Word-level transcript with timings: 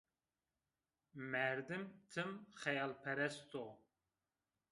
Merdim 1.33 1.83
tim 2.15 2.31
xeyalperest 2.63 3.51
o 3.63 3.65